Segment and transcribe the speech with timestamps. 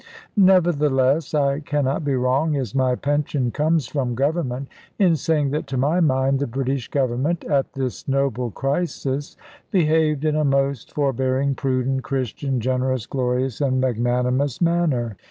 [0.35, 5.77] Nevertheless I cannot be wrong as my pension comes from Government in saying that to
[5.77, 9.37] my mind the British Government, at this noble crisis,
[9.69, 15.17] behaved in a most forbearing, prudent, Christian, generous, glorious, and magnanimous manner.